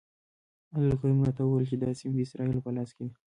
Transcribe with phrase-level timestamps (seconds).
[0.73, 3.15] عبدالکریم راته وویل چې دا سیمې د اسرائیلو په لاس کې دي.